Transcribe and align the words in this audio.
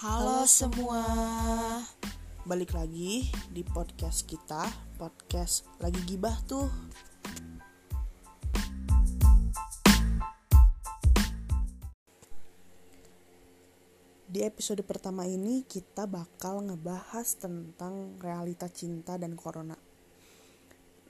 Halo 0.00 0.48
semua. 0.48 1.04
Balik 2.48 2.72
lagi 2.72 3.28
di 3.52 3.60
podcast 3.60 4.24
kita, 4.24 4.64
podcast 4.96 5.68
lagi 5.76 6.00
gibah 6.08 6.40
tuh. 6.48 6.72
Di 14.24 14.40
episode 14.40 14.80
pertama 14.88 15.28
ini 15.28 15.68
kita 15.68 16.08
bakal 16.08 16.64
ngebahas 16.64 17.36
tentang 17.36 18.16
realita 18.24 18.72
cinta 18.72 19.20
dan 19.20 19.36
corona. 19.36 19.76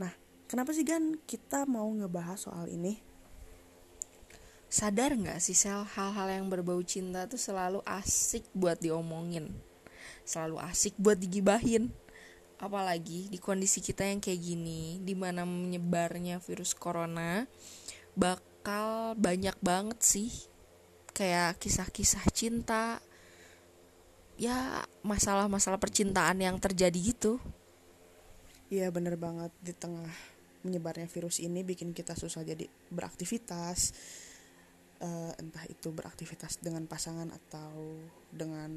Nah, 0.03 0.11
kenapa 0.51 0.75
sih 0.75 0.83
Gan 0.83 1.15
kita 1.31 1.63
mau 1.63 1.87
ngebahas 1.95 2.43
soal 2.43 2.67
ini? 2.67 3.10
Sadar 4.71 5.19
nggak 5.19 5.43
sih 5.43 5.59
sel 5.59 5.83
hal-hal 5.83 6.31
yang 6.31 6.47
berbau 6.47 6.79
cinta 6.87 7.27
tuh 7.27 7.43
selalu 7.43 7.83
asik 7.83 8.47
buat 8.55 8.79
diomongin, 8.79 9.51
selalu 10.23 10.63
asik 10.63 10.95
buat 10.95 11.19
digibahin. 11.19 11.91
Apalagi 12.63 13.27
di 13.27 13.35
kondisi 13.43 13.83
kita 13.83 14.07
yang 14.07 14.23
kayak 14.23 14.39
gini, 14.39 15.03
di 15.03 15.19
mana 15.19 15.43
menyebarnya 15.43 16.39
virus 16.39 16.71
corona, 16.79 17.51
bakal 18.15 19.19
banyak 19.19 19.59
banget 19.59 19.99
sih 20.07 20.31
kayak 21.19 21.59
kisah-kisah 21.59 22.31
cinta, 22.31 23.03
ya 24.39 24.87
masalah-masalah 25.03 25.83
percintaan 25.83 26.39
yang 26.39 26.63
terjadi 26.63 27.11
gitu. 27.11 27.43
Iya 28.71 28.95
bener 28.95 29.19
banget 29.19 29.51
di 29.59 29.75
tengah 29.75 30.15
menyebarnya 30.63 31.11
virus 31.11 31.43
ini 31.43 31.67
bikin 31.67 31.91
kita 31.91 32.15
susah 32.15 32.47
jadi 32.47 32.71
beraktivitas 32.95 33.91
uh, 35.01 35.33
entah 35.41 35.65
itu 35.69 35.91
beraktivitas 35.91 36.61
dengan 36.61 36.85
pasangan 36.87 37.29
atau 37.33 37.99
dengan 38.31 38.71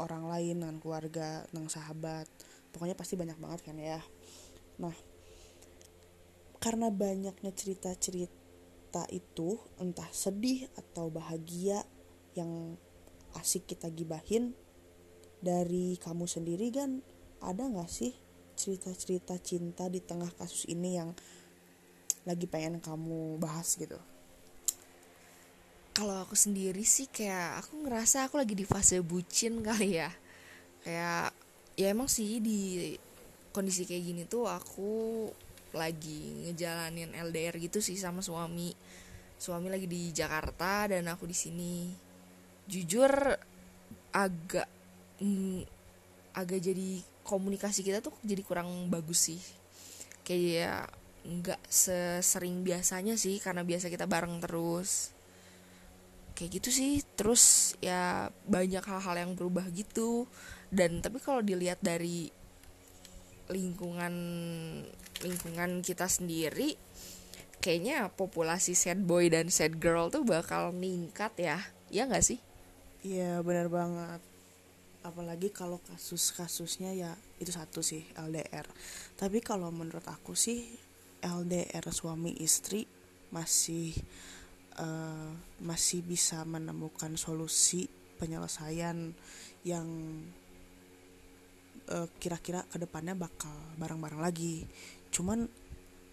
orang 0.00 0.24
lain 0.28 0.64
dengan 0.64 0.76
keluarga 0.80 1.44
dengan 1.52 1.68
sahabat 1.68 2.26
pokoknya 2.72 2.96
pasti 2.96 3.14
banyak 3.20 3.36
banget 3.36 3.60
kan 3.62 3.76
ya. 3.76 4.00
Nah 4.80 4.96
karena 6.62 6.88
banyaknya 6.88 7.52
cerita-cerita 7.52 9.04
itu 9.10 9.60
entah 9.82 10.08
sedih 10.14 10.70
atau 10.78 11.10
bahagia 11.12 11.84
yang 12.32 12.78
asik 13.36 13.68
kita 13.68 13.92
gibahin 13.92 14.56
dari 15.42 15.98
kamu 15.98 16.24
sendiri 16.30 16.70
kan 16.70 17.02
ada 17.42 17.66
nggak 17.66 17.90
sih 17.90 18.14
cerita-cerita 18.54 19.36
cinta 19.42 19.90
di 19.90 19.98
tengah 19.98 20.30
kasus 20.38 20.70
ini 20.70 21.02
yang 21.02 21.10
lagi 22.22 22.46
pengen 22.46 22.78
kamu 22.78 23.42
bahas 23.42 23.74
gitu 23.74 23.98
kalau 25.92 26.24
aku 26.24 26.32
sendiri 26.32 26.82
sih 26.88 27.08
kayak 27.08 27.60
aku 27.64 27.84
ngerasa 27.84 28.28
aku 28.28 28.40
lagi 28.40 28.56
di 28.56 28.64
fase 28.64 28.98
bucin 29.04 29.60
kali 29.68 30.00
ya. 30.00 30.10
Kayak 30.82 31.36
ya 31.76 31.86
emang 31.92 32.08
sih 32.08 32.40
di 32.40 32.92
kondisi 33.52 33.84
kayak 33.84 34.02
gini 34.02 34.22
tuh 34.24 34.48
aku 34.48 35.28
lagi 35.72 36.48
ngejalanin 36.48 37.12
LDR 37.12 37.60
gitu 37.60 37.84
sih 37.84 37.96
sama 38.00 38.24
suami. 38.24 38.72
Suami 39.36 39.68
lagi 39.68 39.84
di 39.84 40.10
Jakarta 40.10 40.88
dan 40.88 41.12
aku 41.12 41.28
di 41.28 41.36
sini. 41.36 41.92
Jujur 42.64 43.12
agak 44.16 44.68
mm, 45.20 45.60
agak 46.32 46.60
jadi 46.60 47.04
komunikasi 47.22 47.84
kita 47.84 48.00
tuh 48.00 48.16
jadi 48.24 48.40
kurang 48.40 48.88
bagus 48.88 49.28
sih. 49.28 49.40
Kayak 50.24 50.88
nggak 51.22 51.60
sesering 51.68 52.66
biasanya 52.66 53.14
sih 53.14 53.38
karena 53.38 53.62
biasa 53.62 53.86
kita 53.92 54.10
bareng 54.10 54.42
terus 54.42 55.14
kayak 56.42 56.58
gitu 56.58 56.74
sih. 56.74 57.06
Terus 57.14 57.74
ya 57.78 58.34
banyak 58.50 58.82
hal-hal 58.82 59.14
yang 59.14 59.32
berubah 59.38 59.70
gitu. 59.70 60.26
Dan 60.74 60.98
tapi 60.98 61.22
kalau 61.22 61.38
dilihat 61.38 61.78
dari 61.78 62.26
lingkungan 63.46 64.14
lingkungan 65.22 65.84
kita 65.86 66.08
sendiri 66.10 66.74
kayaknya 67.62 68.10
populasi 68.10 68.74
sad 68.74 69.04
boy 69.06 69.30
dan 69.30 69.52
sad 69.52 69.78
girl 69.78 70.10
tuh 70.10 70.26
bakal 70.26 70.74
meningkat 70.74 71.30
ya. 71.38 71.62
Ya 71.94 72.10
nggak 72.10 72.26
sih? 72.26 72.42
Iya 73.06 73.38
benar 73.46 73.70
banget. 73.70 74.18
Apalagi 75.06 75.54
kalau 75.54 75.78
kasus-kasusnya 75.86 76.90
ya 76.90 77.14
itu 77.38 77.50
satu 77.50 77.82
sih 77.82 78.06
LDR 78.14 78.66
tapi 79.18 79.42
kalau 79.42 79.74
menurut 79.74 80.06
aku 80.06 80.38
sih 80.38 80.62
LDR 81.18 81.82
suami 81.90 82.38
istri 82.38 82.86
masih 83.34 83.94
uh, 84.78 85.30
masih 85.60 86.00
bisa 86.04 86.44
menemukan 86.48 87.16
solusi 87.18 87.88
penyelesaian 88.16 89.12
yang 89.66 89.88
uh, 91.90 92.08
kira-kira 92.22 92.62
ke 92.70 92.78
depannya 92.78 93.18
bakal 93.18 93.52
bareng-bareng 93.76 94.22
lagi. 94.22 94.64
Cuman 95.10 95.50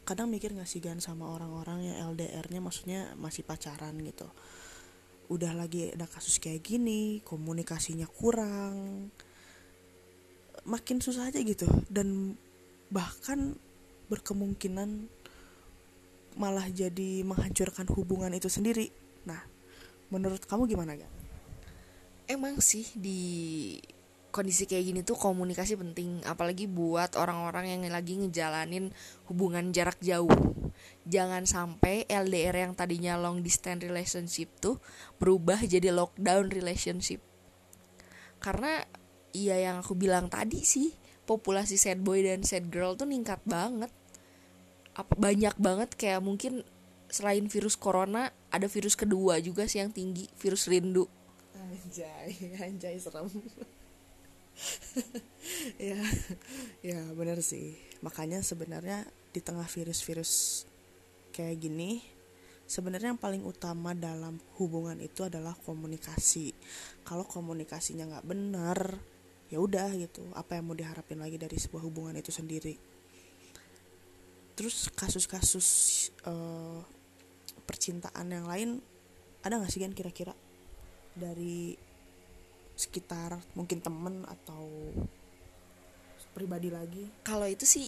kadang 0.04 0.32
mikir 0.34 0.58
gak 0.58 0.66
sih 0.66 0.82
gan 0.82 0.98
sama 0.98 1.30
orang-orang 1.30 1.94
yang 1.94 2.18
LDR-nya 2.18 2.60
maksudnya 2.64 3.14
masih 3.22 3.46
pacaran 3.46 3.94
gitu. 4.02 4.26
Udah 5.30 5.54
lagi 5.54 5.94
ada 5.94 6.10
kasus 6.10 6.42
kayak 6.42 6.66
gini 6.66 7.22
komunikasinya 7.22 8.10
kurang 8.10 9.14
makin 10.66 10.98
susah 10.98 11.30
aja 11.30 11.38
gitu. 11.46 11.70
Dan 11.86 12.34
bahkan 12.90 13.54
berkemungkinan 14.10 15.19
malah 16.38 16.68
jadi 16.70 17.24
menghancurkan 17.26 17.90
hubungan 17.96 18.30
itu 18.36 18.52
sendiri. 18.52 18.92
Nah, 19.26 19.40
menurut 20.14 20.46
kamu 20.46 20.70
gimana 20.70 20.94
kan? 21.00 21.12
Emang 22.30 22.62
sih 22.62 22.86
di 22.94 23.22
kondisi 24.30 24.70
kayak 24.70 24.86
gini 24.86 25.00
tuh 25.02 25.18
komunikasi 25.18 25.74
penting, 25.74 26.22
apalagi 26.26 26.70
buat 26.70 27.18
orang-orang 27.18 27.74
yang 27.74 27.82
lagi 27.90 28.22
ngejalanin 28.22 28.94
hubungan 29.26 29.74
jarak 29.74 29.98
jauh. 30.06 30.30
Jangan 31.10 31.50
sampai 31.50 32.06
LDR 32.06 32.70
yang 32.70 32.74
tadinya 32.78 33.18
long 33.18 33.42
distance 33.42 33.82
relationship 33.82 34.54
tuh 34.62 34.78
berubah 35.18 35.66
jadi 35.66 35.90
lockdown 35.90 36.54
relationship. 36.54 37.26
Karena 38.38 38.86
iya 39.34 39.58
yang 39.58 39.82
aku 39.82 39.98
bilang 39.98 40.30
tadi 40.30 40.62
sih, 40.62 40.94
populasi 41.26 41.76
sad 41.76 42.00
boy 42.06 42.22
dan 42.22 42.46
sad 42.46 42.70
girl 42.70 42.94
tuh 42.94 43.10
ningkat 43.10 43.42
banget 43.44 43.90
apa 45.00 45.16
banyak 45.16 45.56
banget 45.56 45.96
kayak 45.96 46.20
mungkin 46.20 46.68
selain 47.08 47.48
virus 47.48 47.80
corona 47.80 48.36
ada 48.52 48.68
virus 48.68 49.00
kedua 49.00 49.40
juga 49.40 49.64
sih 49.64 49.80
yang 49.80 49.96
tinggi 49.96 50.28
virus 50.36 50.68
rindu. 50.68 51.08
Anjay 51.56 52.36
anjay 52.68 53.00
serem. 53.00 53.32
Ya 55.80 55.96
ya 56.84 57.00
benar 57.16 57.40
sih. 57.40 57.80
Makanya 58.04 58.44
sebenarnya 58.44 59.08
di 59.32 59.40
tengah 59.40 59.64
virus-virus 59.64 60.68
kayak 61.32 61.64
gini 61.64 62.04
sebenarnya 62.68 63.16
yang 63.16 63.22
paling 63.22 63.48
utama 63.48 63.96
dalam 63.96 64.36
hubungan 64.60 65.00
itu 65.00 65.24
adalah 65.24 65.56
komunikasi. 65.64 66.52
Kalau 67.08 67.24
komunikasinya 67.24 68.12
nggak 68.12 68.28
benar 68.28 69.00
ya 69.48 69.64
udah 69.64 69.96
gitu. 69.96 70.28
Apa 70.36 70.60
yang 70.60 70.68
mau 70.68 70.76
diharapin 70.76 71.24
lagi 71.24 71.40
dari 71.40 71.56
sebuah 71.56 71.88
hubungan 71.88 72.20
itu 72.20 72.36
sendiri 72.36 72.99
terus 74.60 74.92
kasus-kasus 74.92 75.68
uh, 76.28 76.84
percintaan 77.64 78.28
yang 78.28 78.44
lain 78.44 78.84
ada 79.40 79.56
nggak 79.56 79.72
sih 79.72 79.80
kan 79.80 79.96
kira-kira? 79.96 80.36
Dari 81.16 81.80
sekitar 82.76 83.40
mungkin 83.56 83.80
temen 83.80 84.28
atau 84.28 84.68
pribadi 86.36 86.68
lagi? 86.68 87.08
Kalau 87.24 87.48
itu 87.48 87.64
sih 87.64 87.88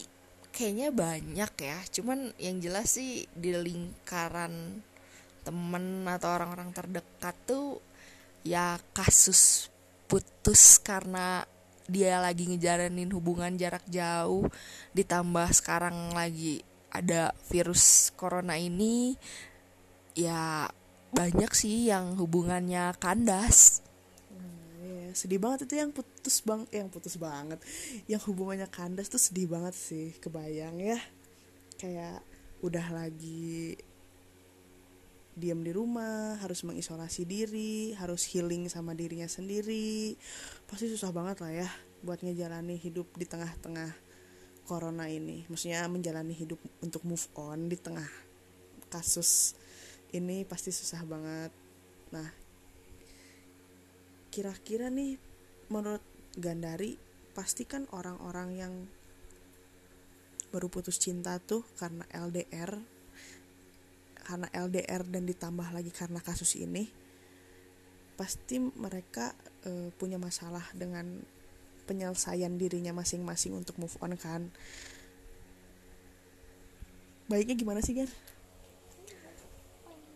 kayaknya 0.56 0.96
banyak 0.96 1.52
ya. 1.60 1.80
Cuman 1.92 2.32
yang 2.40 2.64
jelas 2.64 2.96
sih 2.96 3.28
di 3.36 3.52
lingkaran 3.52 4.80
temen 5.44 6.08
atau 6.08 6.30
orang-orang 6.40 6.72
terdekat 6.72 7.36
tuh 7.44 7.84
ya 8.48 8.80
kasus 8.96 9.68
putus 10.08 10.80
karena 10.80 11.44
dia 11.90 12.22
lagi 12.22 12.46
ngejalanin 12.50 13.10
hubungan 13.14 13.56
jarak 13.58 13.86
jauh 13.90 14.46
ditambah 14.94 15.50
sekarang 15.56 16.14
lagi 16.14 16.62
ada 16.92 17.32
virus 17.48 18.12
corona 18.20 18.60
ini 18.60 19.16
ya 20.12 20.68
banyak 21.12 21.52
sih 21.52 21.92
yang 21.92 22.16
hubungannya 22.16 22.96
kandas. 23.00 23.84
Hmm, 24.32 24.84
ya, 24.84 25.12
sedih 25.16 25.40
banget 25.40 25.68
itu 25.68 25.76
yang 25.80 25.92
putus 25.92 26.44
bang 26.44 26.64
yang 26.72 26.88
putus 26.88 27.16
banget 27.20 27.60
yang 28.08 28.20
hubungannya 28.24 28.68
kandas 28.72 29.12
tuh 29.12 29.20
sedih 29.20 29.52
banget 29.52 29.76
sih 29.76 30.16
kebayang 30.20 30.80
ya. 30.80 31.00
Kayak 31.80 32.24
udah 32.64 32.88
lagi 32.94 33.76
diam 35.36 35.64
di 35.64 35.72
rumah, 35.72 36.36
harus 36.44 36.64
mengisolasi 36.68 37.24
diri, 37.24 37.96
harus 37.96 38.28
healing 38.28 38.68
sama 38.68 38.92
dirinya 38.92 39.28
sendiri. 39.28 40.16
Pasti 40.68 40.92
susah 40.92 41.12
banget 41.16 41.40
lah 41.40 41.52
ya 41.66 41.70
buat 42.02 42.20
ngejalani 42.20 42.76
hidup 42.82 43.08
di 43.16 43.26
tengah-tengah 43.30 43.94
corona 44.66 45.08
ini. 45.08 45.48
Maksudnya 45.48 45.88
menjalani 45.88 46.34
hidup 46.36 46.60
untuk 46.84 47.06
move 47.08 47.26
on 47.38 47.72
di 47.72 47.78
tengah 47.78 48.08
kasus 48.92 49.56
ini 50.12 50.44
pasti 50.44 50.76
susah 50.76 51.02
banget. 51.08 51.52
Nah, 52.12 52.28
kira-kira 54.32 54.92
nih 54.92 55.16
menurut 55.72 56.04
Gandari 56.36 56.96
pasti 57.32 57.64
kan 57.68 57.88
orang-orang 57.92 58.50
yang 58.56 58.74
baru 60.52 60.68
putus 60.68 61.00
cinta 61.00 61.40
tuh 61.40 61.64
karena 61.80 62.04
LDR 62.12 62.76
karena 64.32 64.48
LDR 64.56 65.04
dan 65.04 65.28
ditambah 65.28 65.76
lagi 65.76 65.92
karena 65.92 66.24
kasus 66.24 66.56
ini 66.56 66.88
pasti 68.16 68.64
mereka 68.64 69.36
e, 69.68 69.92
punya 70.00 70.16
masalah 70.16 70.64
dengan 70.72 71.20
penyelesaian 71.84 72.56
dirinya 72.56 72.96
masing-masing 72.96 73.52
untuk 73.52 73.76
move 73.76 73.98
on 74.00 74.16
kan. 74.16 74.48
Baiknya 77.28 77.60
gimana 77.60 77.84
sih 77.84 78.00
Gan? 78.00 78.08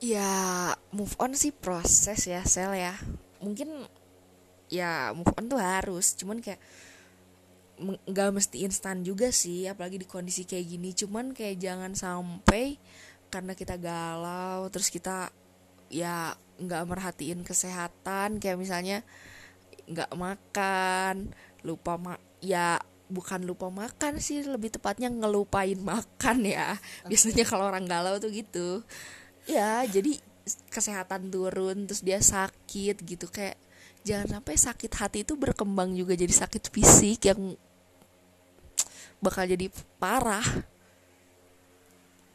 ya 0.03 0.75
move 0.91 1.15
on 1.17 1.33
sih 1.33 1.49
proses 1.49 2.29
ya 2.29 2.45
sel 2.45 2.77
ya. 2.77 2.93
Mungkin 3.41 3.89
ya 4.69 5.15
move 5.17 5.33
on 5.33 5.49
tuh 5.49 5.59
harus. 5.59 6.13
Cuman 6.13 6.39
kayak 6.45 6.61
nggak 8.07 8.31
mesti 8.31 8.63
instan 8.63 9.03
juga 9.03 9.35
sih 9.35 9.67
apalagi 9.67 9.99
di 9.99 10.07
kondisi 10.07 10.45
kayak 10.45 10.65
gini. 10.67 10.89
Cuman 10.93 11.33
kayak 11.33 11.57
jangan 11.57 11.91
sampai 11.97 12.77
karena 13.29 13.53
kita 13.57 13.75
galau 13.75 14.67
terus 14.71 14.87
kita 14.89 15.29
ya 15.89 16.33
nggak 16.59 16.83
merhatiin 16.87 17.43
kesehatan. 17.43 18.39
Kayak 18.39 18.59
misalnya 18.59 18.97
nggak 19.85 20.11
makan 20.17 21.35
lupa 21.61 21.97
ma 21.97 22.13
ya 22.41 22.81
bukan 23.05 23.45
lupa 23.45 23.69
makan 23.69 24.17
sih 24.17 24.41
lebih 24.41 24.73
tepatnya 24.73 25.09
ngelupain 25.11 25.77
makan 25.77 26.37
ya. 26.45 26.77
Biasanya 27.05 27.45
kalau 27.45 27.69
orang 27.69 27.85
galau 27.85 28.17
tuh 28.17 28.31
gitu. 28.33 28.81
Ya 29.45 29.85
jadi 29.85 30.17
kesehatan 30.69 31.29
turun 31.29 31.85
terus 31.85 32.01
dia 32.01 32.17
sakit 32.21 33.01
gitu. 33.05 33.29
Kayak 33.29 33.57
jangan 34.05 34.39
sampai 34.39 34.55
sakit 34.57 34.91
hati 34.93 35.19
itu 35.25 35.33
berkembang 35.33 35.93
juga 35.97 36.13
jadi 36.13 36.33
sakit 36.33 36.69
fisik 36.69 37.29
yang 37.29 37.57
bakal 39.21 39.45
jadi 39.45 39.69
parah. 39.97 40.45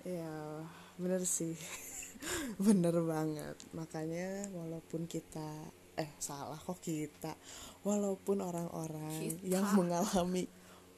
Ya 0.03 0.67
bener 1.01 1.25
sih. 1.25 1.57
Bener 2.61 2.93
banget. 3.01 3.57
Makanya 3.73 4.53
walaupun 4.53 5.09
kita 5.09 5.73
eh 5.97 6.13
salah 6.21 6.61
kok 6.61 6.85
kita. 6.85 7.33
Walaupun 7.81 8.45
orang-orang 8.45 9.41
yang 9.41 9.65
mengalami 9.73 10.45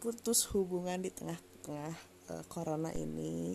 putus 0.02 0.50
hubungan 0.50 0.98
di 0.98 1.14
tengah-tengah 1.14 1.94
uh, 2.34 2.44
corona 2.50 2.90
ini 2.90 3.54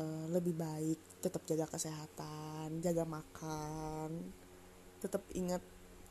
uh, 0.00 0.24
lebih 0.32 0.56
baik 0.56 1.20
tetap 1.20 1.44
jaga 1.44 1.68
kesehatan 1.68 2.80
jaga 2.80 3.02
makan 3.04 4.32
tetap 5.02 5.22
ingat 5.34 5.62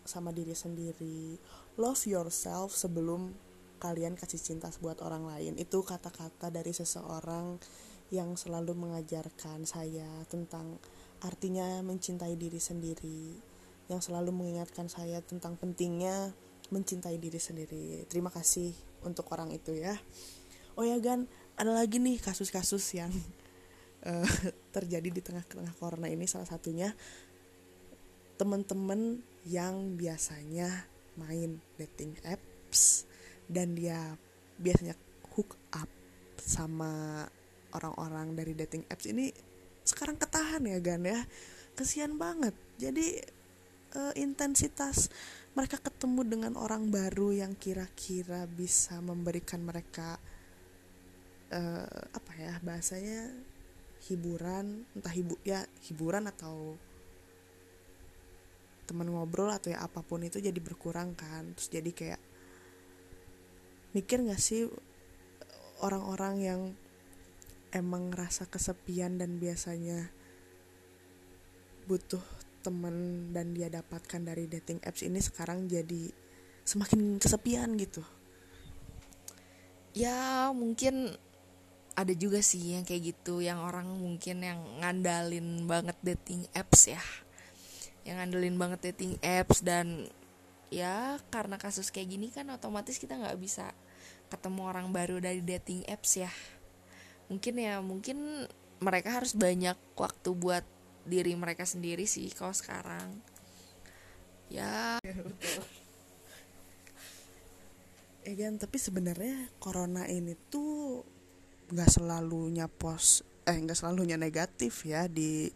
sama 0.07 0.31
diri 0.31 0.56
sendiri. 0.56 1.36
Love 1.75 2.07
yourself 2.07 2.71
sebelum 2.71 3.36
kalian 3.77 4.15
kasih 4.15 4.39
cinta 4.39 4.71
buat 4.80 5.03
orang 5.03 5.27
lain. 5.27 5.53
Itu 5.60 5.83
kata-kata 5.83 6.50
dari 6.50 6.71
seseorang 6.71 7.60
yang 8.13 8.39
selalu 8.39 8.71
mengajarkan 8.75 9.68
saya 9.68 10.07
tentang 10.31 10.80
artinya 11.19 11.81
mencintai 11.83 12.38
diri 12.39 12.62
sendiri 12.62 13.36
yang 13.88 14.04
selalu 14.04 14.36
mengingatkan 14.36 14.92
saya 14.92 15.24
tentang 15.24 15.56
pentingnya 15.56 16.36
mencintai 16.71 17.15
diri 17.15 17.39
sendiri. 17.39 18.04
Terima 18.12 18.27
kasih 18.27 18.75
untuk 19.07 19.31
orang 19.31 19.56
itu 19.56 19.71
ya. 19.71 19.95
Oh 20.75 20.83
ya 20.83 21.00
Gan 21.00 21.25
ada 21.56 21.71
lagi 21.71 21.98
nih 21.98 22.19
kasus-kasus 22.19 22.83
yang 23.00 23.12
uh, 24.04 24.27
terjadi 24.75 25.10
di 25.10 25.21
tengah-tengah 25.24 25.74
corona 25.80 26.12
ini. 26.12 26.27
Salah 26.27 26.48
satunya 26.48 26.92
teman-teman 28.38 29.24
yang 29.48 29.95
biasanya 29.98 30.69
main 31.18 31.57
dating 31.80 32.13
apps 32.27 33.07
dan 33.50 33.74
dia 33.74 34.19
biasanya 34.60 34.94
hook 35.33 35.57
up 35.74 35.89
sama 36.38 37.25
orang-orang 37.75 38.37
dari 38.37 38.53
dating 38.55 38.87
apps 38.87 39.07
ini 39.09 39.31
sekarang 39.87 40.19
ketahan 40.19 40.63
ya 40.67 40.79
Gan 40.83 41.07
ya. 41.07 41.23
Kesian 41.77 42.17
banget. 42.17 42.57
Jadi 42.81 43.21
uh, 43.95 44.13
intensitas 44.17 45.07
mereka 45.53 45.77
ketemu 45.81 46.21
dengan 46.25 46.53
orang 46.59 46.89
baru 46.93 47.33
yang 47.33 47.53
kira-kira 47.57 48.45
bisa 48.45 48.99
memberikan 49.01 49.63
mereka 49.65 50.21
uh, 51.53 52.01
apa 52.13 52.31
ya 52.37 52.53
bahasanya 52.61 53.33
hiburan 54.05 54.85
entah 54.93 55.13
ibu 55.13 55.33
ya 55.41 55.65
hiburan 55.89 56.29
atau 56.29 56.77
teman 58.87 59.09
ngobrol 59.11 59.51
atau 59.51 59.73
ya 59.73 59.83
apa 59.83 59.99
pun 60.05 60.23
itu 60.23 60.39
jadi 60.39 60.57
berkurang 60.61 61.13
kan. 61.13 61.53
Terus 61.57 61.69
jadi 61.69 61.91
kayak 61.91 62.21
mikir 63.95 64.21
gak 64.23 64.39
sih 64.39 64.69
orang-orang 65.81 66.35
yang 66.41 66.61
emang 67.71 68.13
ngerasa 68.13 68.47
kesepian 68.47 69.19
dan 69.19 69.41
biasanya 69.41 70.11
butuh 71.87 72.23
temen 72.63 73.29
dan 73.31 73.55
dia 73.55 73.71
dapatkan 73.71 74.21
dari 74.27 74.51
dating 74.51 74.83
apps 74.83 75.03
ini 75.03 75.23
sekarang 75.23 75.71
jadi 75.71 76.11
semakin 76.67 77.15
kesepian 77.15 77.79
gitu. 77.79 78.03
Ya 79.95 80.51
mungkin 80.51 81.15
ada 81.97 82.13
juga 82.13 82.43
sih 82.43 82.75
yang 82.77 82.83
kayak 82.83 83.15
gitu 83.15 83.39
yang 83.39 83.63
orang 83.63 83.87
mungkin 83.87 84.43
yang 84.43 84.59
ngandalin 84.83 85.63
banget 85.65 85.97
dating 86.03 86.43
apps 86.51 86.91
ya. 86.91 87.01
Yang 88.03 88.15
ngandelin 88.19 88.55
banget 88.59 88.79
dating 88.91 89.15
apps 89.23 89.63
dan 89.63 90.11
ya 90.67 91.15
karena 91.31 91.55
kasus 91.55 91.87
kayak 91.87 92.11
gini 92.11 92.27
kan 92.27 92.51
otomatis 92.51 92.99
kita 92.99 93.15
nggak 93.15 93.39
bisa 93.39 93.71
ketemu 94.27 94.67
orang 94.67 94.91
baru 94.91 95.23
dari 95.23 95.39
dating 95.39 95.87
apps 95.87 96.19
ya 96.19 96.31
mungkin 97.27 97.56
ya 97.59 97.83
mungkin 97.83 98.47
mereka 98.79 99.19
harus 99.19 99.35
banyak 99.35 99.75
waktu 99.97 100.29
buat 100.38 100.63
diri 101.07 101.33
mereka 101.39 101.63
sendiri 101.63 102.03
sih 102.03 102.27
kalau 102.35 102.53
sekarang. 102.53 103.19
Ya. 104.51 105.00
Eh 108.27 108.35
kan 108.35 108.59
tapi 108.59 108.75
sebenarnya 108.75 109.47
corona 109.56 110.03
ini 110.07 110.35
tuh 110.51 111.00
nggak 111.71 111.91
selalunya 112.00 112.68
pos 112.68 113.24
eh 113.47 113.56
nggak 113.56 113.75
selalunya 113.75 114.19
negatif 114.19 114.83
ya 114.83 115.07
di 115.07 115.48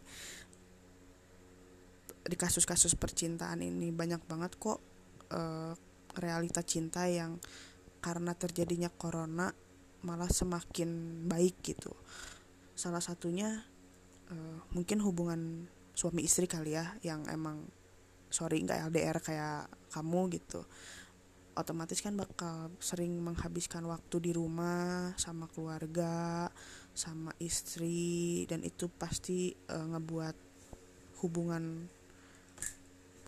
di 2.24 2.36
kasus-kasus 2.36 2.96
percintaan 2.96 3.60
ini. 3.60 3.92
Banyak 3.92 4.24
banget 4.24 4.56
kok 4.56 4.80
uh, 5.32 5.76
realita 6.16 6.64
cinta 6.64 7.08
yang 7.08 7.36
karena 8.00 8.32
terjadinya 8.34 8.88
corona 8.88 9.52
malah 10.02 10.28
semakin 10.30 11.22
baik 11.26 11.62
gitu. 11.62 11.94
Salah 12.74 13.02
satunya 13.02 13.62
uh, 14.30 14.58
mungkin 14.74 14.98
hubungan 15.02 15.70
suami 15.92 16.24
istri 16.26 16.50
kali 16.50 16.74
ya 16.74 16.96
yang 17.04 17.26
emang 17.28 17.68
sorry 18.32 18.64
nggak 18.64 18.90
LDR 18.92 19.18
kayak 19.22 19.70
kamu 19.94 20.28
gitu. 20.36 20.66
Otomatis 21.52 22.00
kan 22.00 22.16
bakal 22.16 22.72
sering 22.80 23.20
menghabiskan 23.20 23.84
waktu 23.84 24.16
di 24.24 24.32
rumah 24.32 25.12
sama 25.20 25.46
keluarga 25.52 26.48
sama 26.96 27.32
istri 27.40 28.44
dan 28.48 28.64
itu 28.64 28.88
pasti 28.88 29.52
uh, 29.68 29.86
ngebuat 29.96 30.36
hubungan 31.24 31.88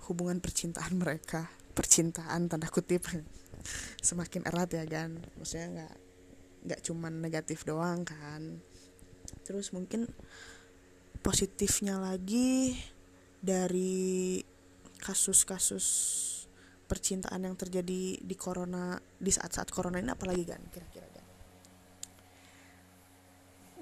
hubungan 0.09 0.41
percintaan 0.41 1.01
mereka 1.01 1.49
percintaan 1.73 2.49
tanda 2.49 2.69
kutip 2.69 3.05
semakin 4.09 4.45
erat 4.45 4.71
ya 4.77 4.85
kan 4.85 5.17
maksudnya 5.41 5.69
nggak 5.81 5.95
nggak 6.65 6.81
cuman 6.81 7.21
negatif 7.21 7.63
doang 7.69 8.03
kan. 8.03 8.59
Terus 9.45 9.71
mungkin 9.77 10.09
positifnya 11.21 12.01
lagi 12.01 12.77
dari 13.41 14.41
kasus-kasus 15.01 15.87
percintaan 16.85 17.49
yang 17.49 17.57
terjadi 17.57 18.21
di 18.21 18.37
corona 18.37 18.97
di 19.17 19.33
saat-saat 19.33 19.73
corona 19.73 20.01
ini 20.01 20.13
apalagi 20.13 20.45
kan 20.45 20.61
kira-kira 20.69 21.09
kan 21.09 21.27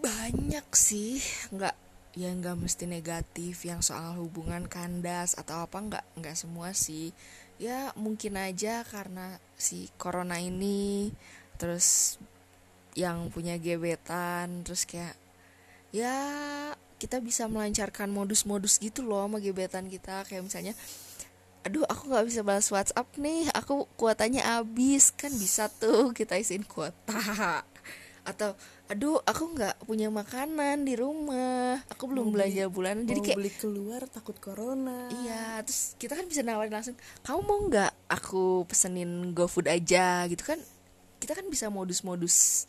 banyak 0.03 0.67
sih 0.75 1.19
nggak 1.55 1.75
ya 2.13 2.29
nggak 2.35 2.59
mesti 2.59 2.85
negatif 2.85 3.65
yang 3.65 3.81
soal 3.81 4.19
hubungan 4.21 4.69
kandas 4.69 5.39
atau 5.39 5.65
apa 5.65 5.79
nggak 5.79 6.05
nggak 6.19 6.37
semua 6.37 6.77
sih. 6.77 7.15
Ya 7.57 7.95
mungkin 7.97 8.37
aja 8.37 8.83
karena 8.85 9.39
si 9.55 9.89
corona 9.97 10.37
ini 10.43 11.15
terus 11.57 12.19
yang 12.93 13.33
punya 13.33 13.57
gebetan 13.57 14.65
terus 14.65 14.85
kayak 14.85 15.17
ya 15.93 16.13
kita 17.03 17.19
bisa 17.19 17.51
melancarkan 17.51 18.07
modus-modus 18.15 18.79
gitu 18.79 19.03
loh 19.03 19.27
sama 19.27 19.43
gebetan 19.43 19.91
kita. 19.91 20.23
Kayak 20.23 20.47
misalnya 20.47 20.75
aduh 21.63 21.87
aku 21.87 22.11
nggak 22.11 22.27
bisa 22.27 22.41
balas 22.43 22.71
WhatsApp 22.71 23.07
nih 23.19 23.47
aku 23.55 23.87
kuotanya 23.95 24.59
habis 24.59 25.15
kan 25.15 25.31
bisa 25.35 25.67
tuh 25.67 26.15
kita 26.15 26.39
isiin 26.39 26.63
kuota. 26.63 27.19
Atau 28.23 28.55
aduh 28.87 29.19
aku 29.27 29.51
nggak 29.51 29.83
punya 29.83 30.07
makanan 30.15 30.87
di 30.87 30.95
rumah 30.95 31.83
aku 31.91 32.07
belum 32.07 32.31
Mau 32.31 32.35
belanja 32.39 32.71
bulanan. 32.71 33.03
Jadi 33.03 33.21
kayak 33.35 33.39
beli 33.43 33.51
keluar 33.51 34.07
takut 34.07 34.39
corona. 34.39 35.11
Iya 35.11 35.59
terus 35.67 35.99
kita 35.99 36.15
kan 36.15 36.31
bisa 36.31 36.47
nawarin 36.47 36.71
langsung 36.71 36.95
kamu 37.27 37.41
mau 37.43 37.59
nggak 37.67 37.93
aku 38.07 38.63
pesenin 38.71 39.35
GoFood 39.35 39.67
aja? 39.67 40.23
Gitu 40.31 40.47
kan 40.47 40.63
kita 41.23 41.39
kan 41.39 41.47
bisa 41.47 41.71
modus-modus 41.71 42.67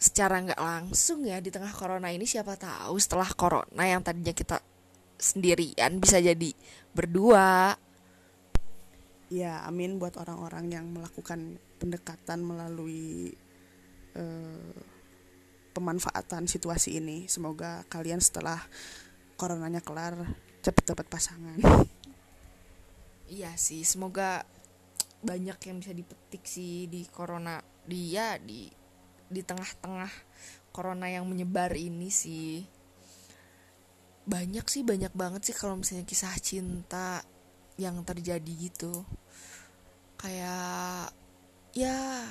secara 0.00 0.40
nggak 0.40 0.56
langsung 0.56 1.28
ya 1.28 1.44
di 1.44 1.52
tengah 1.52 1.76
corona 1.76 2.08
ini 2.08 2.24
siapa 2.24 2.56
tahu 2.56 2.96
setelah 2.96 3.28
corona 3.36 3.84
yang 3.84 4.00
tadinya 4.00 4.32
kita 4.32 4.56
sendirian 5.20 6.00
bisa 6.00 6.16
jadi 6.16 6.56
berdua. 6.96 7.76
Ya 9.28 9.60
amin 9.68 10.00
buat 10.00 10.16
orang-orang 10.16 10.72
yang 10.72 10.88
melakukan 10.88 11.60
pendekatan 11.76 12.40
melalui 12.40 13.30
eh, 14.16 14.74
pemanfaatan 15.76 16.48
situasi 16.48 16.96
ini. 16.96 17.28
Semoga 17.28 17.84
kalian 17.92 18.18
setelah 18.24 18.58
coronanya 19.36 19.84
kelar 19.84 20.16
cepet 20.64 20.96
dapat 20.96 21.06
pasangan. 21.12 21.60
Iya 23.30 23.54
sih, 23.54 23.86
semoga 23.86 24.42
banyak 25.20 25.58
yang 25.68 25.76
bisa 25.84 25.92
dipetik 25.92 26.42
sih 26.48 26.88
di 26.88 27.04
corona 27.04 27.60
dia 27.84 28.40
di 28.40 28.68
di 29.30 29.40
tengah-tengah 29.44 30.10
corona 30.74 31.06
yang 31.06 31.28
menyebar 31.28 31.76
ini 31.76 32.10
sih. 32.10 32.64
Banyak 34.26 34.66
sih, 34.66 34.82
banyak 34.82 35.14
banget 35.14 35.50
sih 35.50 35.56
kalau 35.56 35.78
misalnya 35.78 36.06
kisah 36.06 36.34
cinta 36.42 37.22
yang 37.78 38.00
terjadi 38.02 38.52
gitu. 38.58 39.06
Kayak 40.18 41.14
ya 41.76 42.26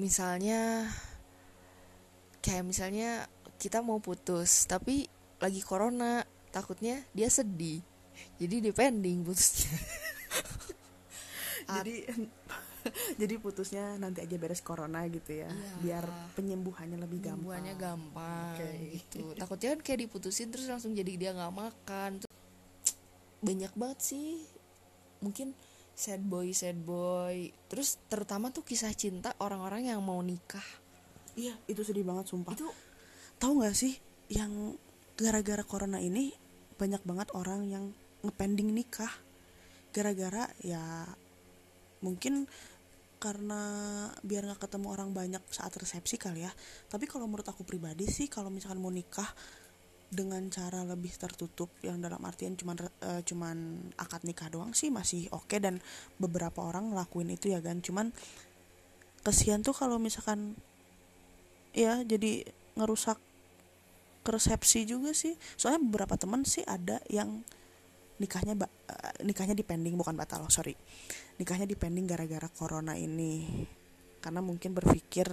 misalnya 0.00 0.88
kayak 2.40 2.64
misalnya 2.64 3.28
kita 3.60 3.82
mau 3.84 4.00
putus 4.00 4.64
tapi 4.64 5.10
lagi 5.38 5.60
corona, 5.60 6.24
takutnya 6.54 7.04
dia 7.12 7.28
sedih. 7.28 7.82
Jadi 8.38 8.70
depending 8.70 9.22
putusnya. 9.22 9.76
jadi 11.68 11.94
jadi 13.20 13.34
putusnya 13.36 14.00
nanti 14.00 14.24
aja 14.24 14.36
beres 14.36 14.64
corona 14.64 15.04
gitu 15.06 15.44
ya 15.44 15.50
Iya. 15.50 15.72
biar 15.84 16.04
penyembuhannya 16.32 16.96
lebih 16.96 17.20
gampang 17.20 17.44
Penyembuhannya 17.44 17.74
gampang 17.76 18.56
Oke. 18.56 18.70
gitu. 18.96 19.18
Takutnya 19.36 19.68
kan 19.76 19.80
kayak 19.82 20.00
diputusin 20.08 20.48
terus 20.48 20.66
langsung 20.66 20.96
jadi 20.96 21.12
dia 21.14 21.30
nggak 21.32 21.52
makan. 21.52 22.10
Banyak 23.38 23.72
banget 23.74 23.98
sih. 24.02 24.42
Mungkin 25.20 25.52
sad 25.92 26.22
boy, 26.22 26.50
sad 26.50 26.78
boy. 26.78 27.50
Terus 27.68 27.98
terutama 28.06 28.48
tuh 28.48 28.62
kisah 28.62 28.90
cinta 28.94 29.34
orang-orang 29.38 29.90
yang 29.90 30.00
mau 30.00 30.18
nikah. 30.18 30.64
iya 31.34 31.54
itu 31.70 31.86
sedih 31.86 32.02
banget 32.02 32.26
sumpah 32.26 32.50
Itu 32.50 32.66
tahu 33.38 33.62
nggak 33.62 33.70
sih 33.72 33.94
yang 34.26 34.74
gara-gara 35.14 35.62
corona 35.62 36.02
ini 36.02 36.34
banyak 36.74 36.98
banget 37.06 37.30
orang 37.30 37.62
yang 37.62 37.84
ngepending 38.22 38.74
nikah 38.74 39.10
gara-gara 39.90 40.50
ya 40.58 41.06
mungkin 42.04 42.46
karena 43.18 43.62
biar 44.22 44.46
nggak 44.46 44.62
ketemu 44.62 44.86
orang 44.94 45.10
banyak 45.10 45.42
saat 45.50 45.74
resepsi 45.74 46.16
kali 46.16 46.46
ya. 46.46 46.52
Tapi 46.86 47.10
kalau 47.10 47.26
menurut 47.26 47.46
aku 47.46 47.66
pribadi 47.66 48.06
sih 48.06 48.30
kalau 48.30 48.48
misalkan 48.48 48.78
mau 48.78 48.94
nikah 48.94 49.26
dengan 50.08 50.40
cara 50.48 50.86
lebih 50.88 51.12
tertutup 51.20 51.68
yang 51.84 52.00
dalam 52.00 52.22
artian 52.24 52.56
cuman 52.56 52.80
eh, 52.80 53.20
cuman 53.28 53.56
akad 54.00 54.24
nikah 54.24 54.48
doang 54.48 54.72
sih 54.72 54.88
masih 54.88 55.28
oke 55.36 55.52
dan 55.60 55.84
beberapa 56.16 56.64
orang 56.64 56.94
ngelakuin 56.94 57.34
itu 57.34 57.50
ya 57.52 57.60
kan. 57.60 57.82
Cuman 57.82 58.14
kesian 59.26 59.66
tuh 59.66 59.74
kalau 59.74 59.98
misalkan 59.98 60.54
ya 61.74 62.00
jadi 62.06 62.46
ngerusak 62.78 63.18
resepsi 64.28 64.86
juga 64.86 65.10
sih. 65.10 65.34
Soalnya 65.58 65.82
beberapa 65.82 66.14
teman 66.14 66.46
sih 66.46 66.62
ada 66.62 67.02
yang 67.10 67.42
nikahnya 68.22 68.54
eh, 68.54 69.26
nikahnya 69.26 69.58
dipending 69.58 69.98
bukan 69.98 70.14
batal 70.14 70.46
sorry 70.50 70.78
nikahnya 71.38 71.64
dipending 71.64 72.04
gara-gara 72.04 72.50
corona 72.50 72.98
ini. 72.98 73.64
Karena 74.18 74.42
mungkin 74.42 74.74
berpikir 74.74 75.30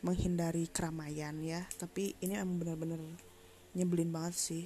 menghindari 0.00 0.68
keramaian 0.72 1.36
ya. 1.44 1.64
Tapi 1.76 2.16
ini 2.24 2.36
emang 2.36 2.60
bener-bener 2.60 3.00
nyebelin 3.76 4.10
banget 4.10 4.34
sih. 4.36 4.64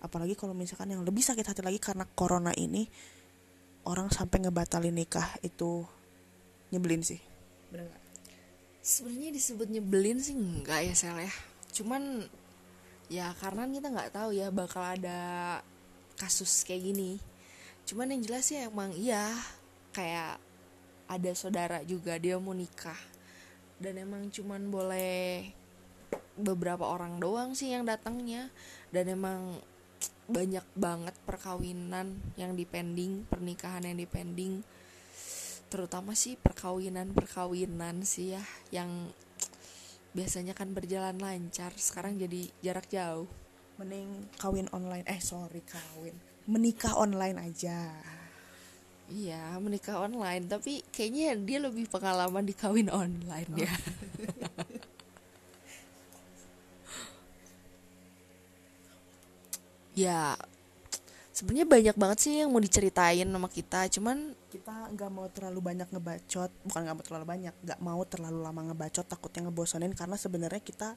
Apalagi 0.00 0.38
kalau 0.38 0.56
misalkan 0.56 0.94
yang 0.94 1.04
lebih 1.04 1.20
sakit 1.20 1.44
hati 1.44 1.60
lagi 1.60 1.76
karena 1.76 2.08
corona 2.08 2.54
ini 2.56 2.88
orang 3.84 4.08
sampai 4.08 4.46
ngebatalin 4.46 4.94
nikah 4.94 5.28
itu 5.44 5.84
nyebelin 6.72 7.04
sih. 7.04 7.20
Sebenarnya 8.80 9.30
disebut 9.34 9.68
nyebelin 9.68 10.18
sih 10.22 10.32
enggak 10.38 10.80
ya 10.88 10.94
Sel 10.96 11.18
ya. 11.20 11.32
Cuman 11.74 12.24
ya 13.10 13.34
karena 13.36 13.68
kita 13.68 13.88
nggak 13.92 14.12
tahu 14.14 14.30
ya 14.32 14.48
bakal 14.48 14.80
ada 14.86 15.20
kasus 16.16 16.64
kayak 16.64 16.94
gini. 16.94 17.20
Cuman 17.84 18.14
yang 18.14 18.22
jelas 18.24 18.48
sih 18.48 18.56
emang 18.60 18.94
iya 18.96 19.34
kayak 19.90 20.38
ada 21.10 21.30
saudara 21.34 21.82
juga 21.82 22.14
dia 22.22 22.38
mau 22.38 22.54
nikah. 22.54 22.98
Dan 23.80 23.98
emang 23.98 24.30
cuman 24.30 24.70
boleh 24.70 25.50
beberapa 26.38 26.86
orang 26.86 27.18
doang 27.18 27.58
sih 27.58 27.74
yang 27.74 27.82
datangnya. 27.82 28.52
Dan 28.94 29.10
emang 29.10 29.58
banyak 30.30 30.62
banget 30.78 31.16
perkawinan 31.26 32.14
yang 32.38 32.54
dipending 32.54 33.26
pernikahan 33.26 33.82
yang 33.82 33.98
dipending. 33.98 34.62
Terutama 35.66 36.14
sih 36.14 36.38
perkawinan 36.38 37.10
perkawinan 37.10 38.06
sih 38.06 38.38
ya 38.38 38.42
yang 38.70 39.10
biasanya 40.14 40.54
kan 40.54 40.70
berjalan 40.70 41.18
lancar. 41.18 41.74
Sekarang 41.74 42.14
jadi 42.14 42.46
jarak 42.62 42.86
jauh. 42.86 43.26
Mending 43.82 44.30
kawin 44.38 44.70
online. 44.70 45.06
Eh 45.10 45.18
sorry 45.18 45.66
kawin. 45.66 46.14
Menikah 46.46 46.94
online 46.94 47.38
aja 47.40 48.19
iya 49.10 49.58
menikah 49.58 50.00
online. 50.00 50.46
Tapi 50.46 50.86
kayaknya 50.94 51.36
dia 51.36 51.58
lebih 51.58 51.90
pengalaman 51.90 52.46
di 52.46 52.54
kawin 52.54 52.88
online 52.88 53.50
ya. 53.58 53.74
Ya 59.90 60.32
sebenarnya 61.34 61.68
banyak 61.68 61.96
banget 61.96 62.18
sih 62.20 62.32
yang 62.40 62.48
mau 62.48 62.62
diceritain 62.62 63.28
sama 63.28 63.48
kita. 63.52 63.84
Cuman 63.92 64.32
kita 64.48 64.92
nggak 64.96 65.10
mau 65.12 65.28
terlalu 65.28 65.60
banyak 65.60 65.88
ngebacot. 65.92 66.48
Bukan 66.64 66.80
nggak 66.84 66.96
mau 66.96 67.04
terlalu 67.04 67.26
banyak 67.26 67.54
nggak 67.60 67.80
mau 67.84 68.00
terlalu 68.08 68.38
lama 68.40 68.60
ngebacot. 68.72 69.04
Takutnya 69.04 69.48
ngebosanin 69.48 69.92
karena 69.92 70.16
sebenarnya 70.16 70.62
kita 70.62 70.96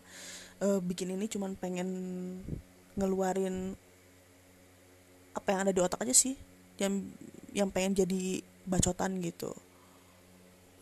eh, 0.64 0.80
bikin 0.80 1.12
ini 1.16 1.28
cuman 1.28 1.60
pengen 1.60 1.90
ngeluarin 2.96 3.76
apa 5.34 5.48
yang 5.50 5.60
ada 5.68 5.74
di 5.74 5.82
otak 5.84 6.04
aja 6.06 6.16
sih. 6.16 6.38
Yang 6.80 7.12
yang 7.54 7.70
pengen 7.70 8.04
jadi 8.04 8.42
bacotan 8.66 9.22
gitu. 9.22 9.54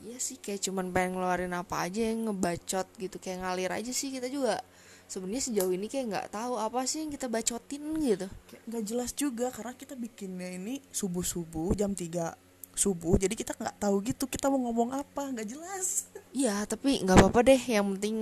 Iya 0.02 0.18
sih 0.18 0.42
kayak 0.42 0.66
cuman 0.66 0.90
pengen 0.90 1.20
ngeluarin 1.20 1.54
apa 1.54 1.86
aja 1.86 2.02
yang 2.02 2.32
ngebacot 2.32 2.88
gitu 2.98 3.22
kayak 3.22 3.46
ngalir 3.46 3.70
aja 3.70 3.92
sih. 3.94 4.10
Kita 4.10 4.26
juga 4.32 4.58
sebenarnya 5.06 5.44
sejauh 5.52 5.70
ini 5.76 5.86
kayak 5.92 6.06
nggak 6.10 6.28
tahu 6.34 6.58
apa 6.58 6.88
sih 6.90 7.06
yang 7.06 7.12
kita 7.14 7.30
bacotin 7.30 7.84
gitu. 8.02 8.28
Nggak 8.66 8.84
jelas 8.88 9.12
juga 9.14 9.48
karena 9.54 9.74
kita 9.78 9.94
bikinnya 9.94 10.50
ini 10.58 10.82
subuh 10.90 11.22
subuh 11.22 11.76
jam 11.78 11.94
3 11.94 12.34
subuh. 12.74 13.20
Jadi 13.20 13.36
kita 13.38 13.54
nggak 13.54 13.78
tahu 13.78 13.96
gitu 14.02 14.26
kita 14.26 14.50
mau 14.50 14.58
ngomong 14.72 14.96
apa 14.96 15.22
nggak 15.36 15.48
jelas. 15.48 15.88
Iya 16.32 16.64
tapi 16.64 17.04
nggak 17.04 17.18
apa-apa 17.20 17.44
deh. 17.44 17.60
Yang 17.60 17.86
penting 18.00 18.18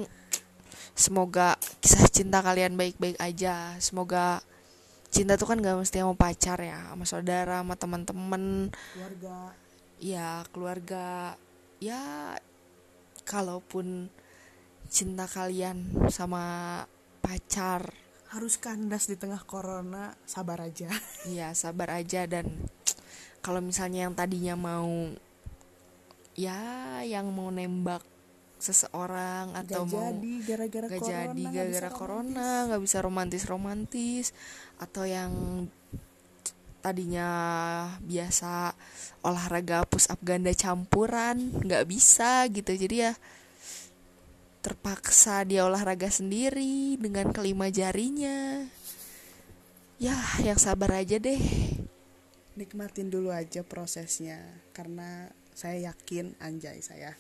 semoga 0.98 1.62
kisah 1.78 2.10
cinta 2.10 2.42
kalian 2.42 2.74
baik-baik 2.74 3.22
aja. 3.22 3.78
Semoga 3.78 4.42
cinta 5.10 5.36
tuh 5.36 5.50
kan 5.50 5.58
gak 5.58 5.78
mesti 5.78 6.02
sama 6.02 6.14
pacar 6.14 6.62
ya 6.62 6.94
sama 6.94 7.06
saudara 7.06 7.62
sama 7.62 7.76
teman-teman. 7.76 8.74
Keluarga. 8.94 9.38
Ya 10.00 10.46
keluarga. 10.54 11.36
Ya 11.82 12.02
kalaupun 13.26 14.10
cinta 14.90 15.26
kalian 15.26 16.10
sama 16.10 16.86
pacar. 17.22 17.94
Harus 18.30 18.62
kandas 18.62 19.10
di 19.10 19.18
tengah 19.18 19.42
corona 19.46 20.14
sabar 20.30 20.62
aja. 20.62 20.90
Ya 21.30 21.54
sabar 21.58 21.94
aja 21.94 22.30
dan 22.30 22.70
kalau 23.42 23.64
misalnya 23.64 24.06
yang 24.06 24.14
tadinya 24.14 24.54
mau 24.54 25.14
ya 26.38 26.56
yang 27.04 27.34
mau 27.36 27.52
nembak 27.52 28.04
seseorang 28.60 29.56
atau 29.56 29.88
Gak 29.88 29.96
mau 29.96 30.04
jadi 30.12 30.34
gara-gara 30.44 30.88
gak 30.92 31.00
corona 31.00 31.16
jadi 31.16 31.44
gara-gara 31.48 31.90
corona 31.90 32.50
nggak 32.68 32.82
bisa 32.84 32.98
romantis 33.00 33.44
romantis 33.48 34.26
atau 34.78 35.08
yang 35.08 35.32
tadinya 36.80 37.30
biasa 38.00 38.72
olahraga 39.28 39.84
push 39.84 40.08
up 40.08 40.20
ganda 40.24 40.56
campuran 40.56 41.52
nggak 41.64 41.88
bisa 41.88 42.48
gitu. 42.48 42.72
Jadi 42.72 42.96
ya 43.04 43.14
terpaksa 44.60 45.48
dia 45.48 45.64
olahraga 45.68 46.08
sendiri 46.12 47.00
dengan 47.00 47.32
kelima 47.36 47.68
jarinya. 47.72 48.68
Ya 50.00 50.16
yang 50.40 50.56
sabar 50.56 51.04
aja 51.04 51.20
deh. 51.20 51.40
Nikmatin 52.56 53.12
dulu 53.12 53.32
aja 53.32 53.64
prosesnya 53.64 54.40
karena 54.76 55.32
saya 55.56 55.92
yakin 55.92 56.40
anjay 56.40 56.80
saya 56.80 57.16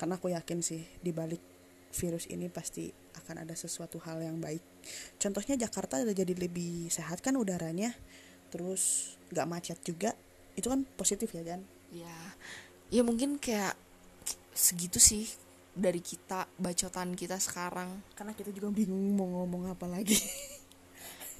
karena 0.00 0.16
aku 0.16 0.32
yakin 0.32 0.64
sih 0.64 0.80
di 1.04 1.12
balik 1.12 1.44
virus 1.92 2.24
ini 2.32 2.48
pasti 2.48 2.88
akan 3.20 3.44
ada 3.44 3.52
sesuatu 3.52 4.00
hal 4.00 4.24
yang 4.24 4.40
baik. 4.40 4.64
Contohnya 5.20 5.60
Jakarta 5.60 6.00
udah 6.00 6.16
jadi 6.16 6.32
lebih 6.32 6.88
sehat 6.88 7.20
kan 7.20 7.36
udaranya 7.36 7.92
terus 8.48 9.14
gak 9.28 9.44
macet 9.44 9.78
juga 9.84 10.16
itu 10.56 10.66
kan 10.72 10.82
positif 10.98 11.30
ya 11.30 11.46
Jan 11.46 11.62
ya 11.94 12.16
ya 12.90 13.06
mungkin 13.06 13.38
kayak 13.38 13.78
segitu 14.50 14.98
sih 14.98 15.28
dari 15.76 16.00
kita 16.00 16.48
bacotan 16.56 17.12
kita 17.12 17.36
sekarang. 17.36 18.00
Karena 18.16 18.32
kita 18.32 18.56
juga 18.56 18.72
bingung 18.72 19.14
mau 19.14 19.28
ngomong 19.28 19.68
apa 19.76 19.84
lagi. 19.84 20.16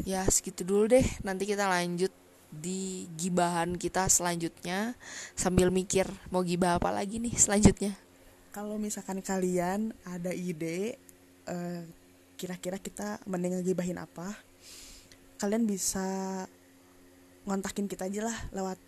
Ya 0.01 0.25
segitu 0.33 0.65
dulu 0.65 0.89
deh. 0.89 1.05
Nanti 1.21 1.45
kita 1.45 1.69
lanjut 1.69 2.09
di 2.49 3.05
gibahan 3.21 3.77
kita 3.77 4.09
selanjutnya. 4.09 4.97
Sambil 5.37 5.69
mikir 5.69 6.09
mau 6.33 6.41
gibah 6.41 6.81
apa 6.81 6.89
lagi 6.89 7.21
nih 7.21 7.37
selanjutnya 7.37 7.93
kalau 8.51 8.77
misalkan 8.77 9.23
kalian 9.23 9.95
ada 10.03 10.35
ide 10.35 10.99
eh, 11.47 11.83
kira-kira 12.35 12.83
kita 12.83 13.23
mending 13.27 13.61
ngegibahin 13.61 13.99
apa 14.01 14.35
kalian 15.41 15.65
bisa 15.65 16.05
ngontakin 17.49 17.89
kita 17.89 18.11
aja 18.11 18.29
lah 18.29 18.39
lewat 18.53 18.79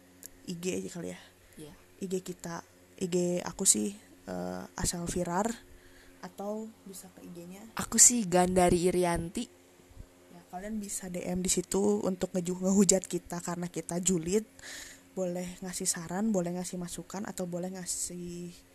IG 0.46 0.64
aja 0.82 0.88
kali 0.92 1.08
ya. 1.14 1.20
Ya 1.56 1.74
IG 2.02 2.20
kita 2.20 2.60
IG 2.98 3.40
aku 3.46 3.64
sih 3.64 3.94
eh, 4.28 4.64
asal 4.76 5.06
virar 5.08 5.48
atau 6.22 6.70
bisa 6.86 7.10
ke 7.18 7.26
IG-nya 7.26 7.74
aku 7.74 7.98
sih 7.98 8.26
Gandari 8.26 8.86
Irianti. 8.86 9.44
Ya 10.30 10.42
kalian 10.50 10.78
bisa 10.78 11.10
DM 11.10 11.42
di 11.42 11.50
situ 11.50 12.02
untuk 12.02 12.30
ngeju 12.34 12.62
ngehujat 12.62 13.06
kita 13.06 13.42
karena 13.42 13.66
kita 13.70 13.98
julid. 13.98 14.46
Boleh 15.12 15.60
ngasih 15.60 15.88
saran 15.88 16.32
boleh 16.32 16.56
ngasih 16.56 16.80
masukan 16.80 17.28
atau 17.28 17.44
boleh 17.44 17.74
ngasih 17.74 18.71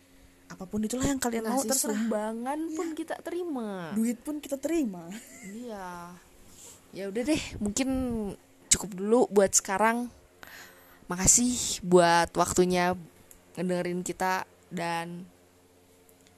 apa 0.48 0.64
pun 0.64 0.80
itulah 0.80 1.04
yang 1.04 1.20
kalian 1.20 1.44
mau 1.44 1.60
ngasih 1.60 1.70
terserah 1.70 1.94
sumbangan 1.94 2.58
pun 2.72 2.88
kita 2.96 3.14
terima. 3.20 3.92
Duit 3.92 4.18
pun 4.24 4.40
kita 4.40 4.56
terima. 4.56 5.06
Iya. 5.44 6.16
Ya 6.96 7.04
udah 7.12 7.22
deh 7.22 7.42
mungkin 7.60 7.88
cukup 8.72 8.90
dulu 8.96 9.20
buat 9.28 9.52
sekarang. 9.52 10.08
Makasih 11.08 11.84
buat 11.84 12.32
waktunya 12.36 12.96
ngedengerin 13.56 14.00
kita 14.04 14.48
dan 14.72 15.24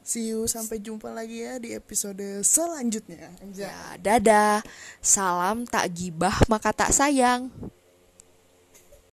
see 0.02 0.34
you 0.34 0.46
sampai 0.50 0.82
jumpa 0.82 1.10
lagi 1.10 1.46
ya 1.46 1.58
di 1.62 1.74
episode 1.74 2.42
selanjutnya. 2.42 3.30
Ya 3.54 3.94
dadah. 3.98 4.62
Salam 4.98 5.66
tak 5.70 5.94
gibah 5.94 6.34
maka 6.50 6.74
tak 6.74 6.90
sayang 6.90 7.50